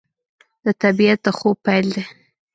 د 0.65 0.67
طبیعت 0.83 1.19
د 1.23 1.27
خوب 1.37 1.57
پیل 1.65 1.85
دی 1.95 2.03